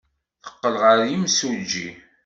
Teqqel 0.43 0.75
ɣer 0.83 0.97
yimsujji. 1.09 1.89